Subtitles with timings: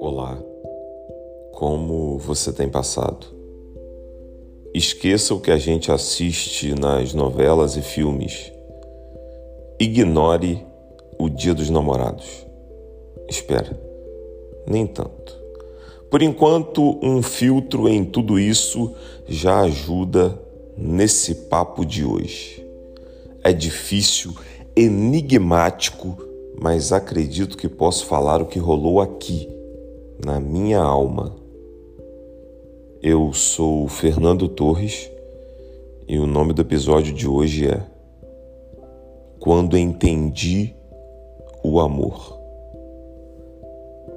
[0.00, 0.42] Olá,
[1.52, 3.26] como você tem passado?
[4.72, 8.50] Esqueça o que a gente assiste nas novelas e filmes.
[9.78, 10.64] Ignore
[11.18, 12.46] o Dia dos Namorados.
[13.28, 13.78] Espera,
[14.66, 15.38] nem tanto.
[16.10, 18.94] Por enquanto, um filtro em tudo isso
[19.28, 20.40] já ajuda
[20.76, 22.66] nesse papo de hoje.
[23.44, 24.32] É difícil,
[24.74, 26.16] enigmático,
[26.58, 29.48] mas acredito que posso falar o que rolou aqui,
[30.24, 31.36] na minha alma.
[33.02, 35.10] Eu sou Fernando Torres
[36.08, 37.84] e o nome do episódio de hoje é
[39.38, 40.74] Quando Entendi
[41.62, 42.38] o Amor.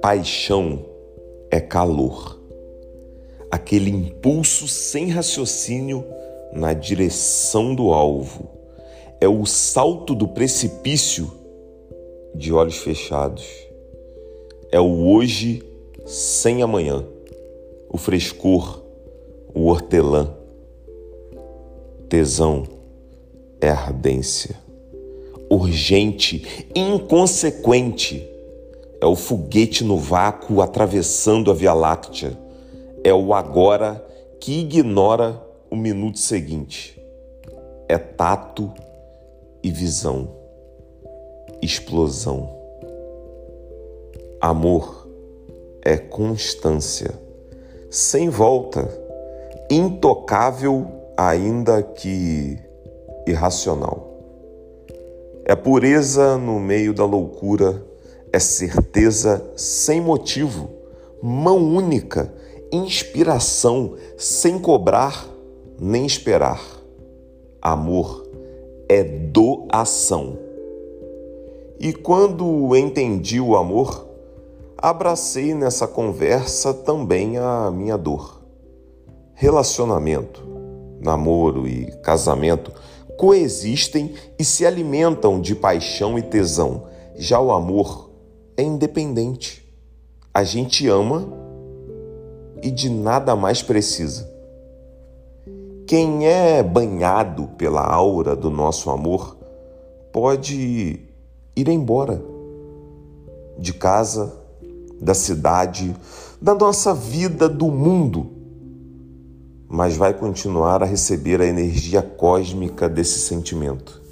[0.00, 0.84] Paixão
[1.50, 2.40] é calor,
[3.50, 6.04] aquele impulso sem raciocínio
[6.52, 8.57] na direção do alvo.
[9.20, 11.30] É o salto do precipício
[12.34, 13.46] de olhos fechados.
[14.70, 15.62] É o hoje
[16.06, 17.04] sem amanhã,
[17.88, 18.82] o frescor,
[19.54, 20.34] o hortelã.
[22.08, 22.64] Tesão
[23.60, 24.56] é ardência,
[25.50, 28.26] urgente, inconsequente
[29.00, 32.36] é o foguete no vácuo atravessando a Via Láctea.
[33.04, 34.04] É o agora
[34.40, 37.00] que ignora o minuto seguinte.
[37.88, 38.72] É tato
[39.62, 40.28] e visão.
[41.60, 42.56] Explosão.
[44.40, 45.08] Amor
[45.82, 47.12] é constância,
[47.90, 48.88] sem volta,
[49.70, 50.86] intocável,
[51.16, 52.58] ainda que
[53.26, 54.06] irracional.
[55.44, 57.82] É pureza no meio da loucura
[58.32, 60.70] é certeza sem motivo,
[61.22, 62.32] mão única,
[62.70, 65.26] inspiração sem cobrar
[65.80, 66.60] nem esperar.
[67.62, 68.27] Amor
[68.88, 70.38] é doação.
[71.78, 74.06] E quando entendi o amor,
[74.76, 78.42] abracei nessa conversa também a minha dor.
[79.34, 80.42] Relacionamento,
[81.00, 82.72] namoro e casamento
[83.18, 86.84] coexistem e se alimentam de paixão e tesão.
[87.16, 88.10] Já o amor
[88.56, 89.68] é independente.
[90.32, 91.28] A gente ama
[92.62, 94.27] e de nada mais precisa.
[95.88, 99.38] Quem é banhado pela aura do nosso amor
[100.12, 101.00] pode
[101.56, 102.22] ir embora
[103.58, 104.38] de casa,
[105.00, 105.96] da cidade,
[106.42, 108.30] da nossa vida, do mundo,
[109.66, 114.02] mas vai continuar a receber a energia cósmica desse sentimento.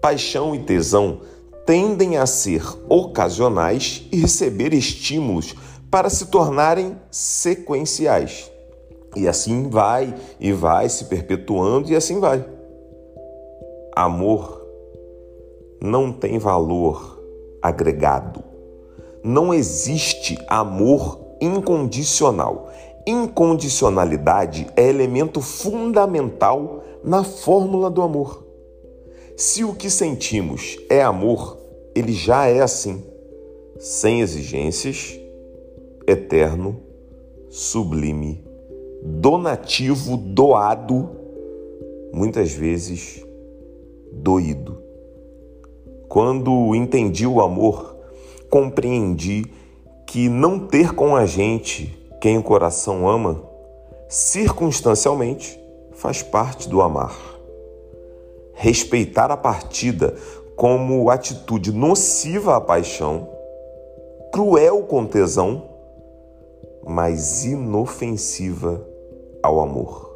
[0.00, 1.22] Paixão e tesão
[1.66, 5.52] tendem a ser ocasionais e receber estímulos
[5.90, 8.48] para se tornarem sequenciais.
[9.16, 12.44] E assim vai e vai se perpetuando e assim vai.
[13.94, 14.60] Amor
[15.82, 17.20] não tem valor
[17.62, 18.44] agregado.
[19.24, 22.70] Não existe amor incondicional.
[23.06, 28.46] Incondicionalidade é elemento fundamental na fórmula do amor.
[29.36, 31.58] Se o que sentimos é amor,
[31.94, 33.02] ele já é assim,
[33.78, 35.18] sem exigências,
[36.06, 36.78] eterno,
[37.48, 38.44] sublime,
[39.02, 41.10] donativo, doado,
[42.12, 43.24] muitas vezes
[44.12, 44.82] doído.
[46.08, 47.96] Quando entendi o amor,
[48.50, 49.44] compreendi
[50.06, 53.42] que não ter com a gente quem o coração ama,
[54.08, 55.58] circunstancialmente,
[55.92, 57.16] faz parte do amar.
[58.52, 60.14] Respeitar a partida
[60.56, 63.28] como atitude nociva à paixão,
[64.32, 65.70] cruel com tesão,
[66.84, 68.89] mas inofensiva
[69.42, 70.10] ao amor.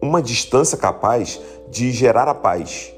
[0.00, 2.94] Uma distância capaz de gerar a paz,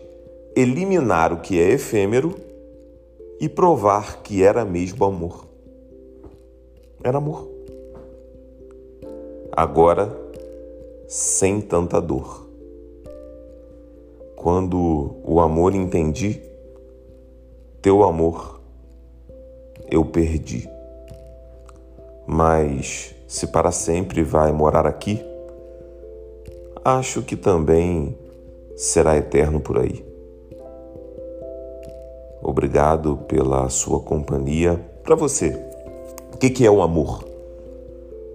[0.54, 2.34] eliminar o que é efêmero
[3.40, 5.46] e provar que era mesmo amor.
[7.02, 7.48] Era amor.
[9.52, 10.14] Agora,
[11.08, 12.46] sem tanta dor.
[14.34, 16.40] Quando o amor entendi,
[17.80, 18.60] teu amor
[19.91, 20.68] eu perdi.
[22.26, 25.20] Mas se para sempre vai morar aqui,
[26.84, 28.16] acho que também
[28.76, 30.04] será eterno por aí.
[32.42, 34.80] Obrigado pela sua companhia.
[35.02, 35.60] Para você,
[36.32, 37.24] o que é o amor?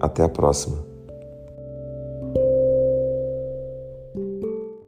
[0.00, 0.89] Até a próxima.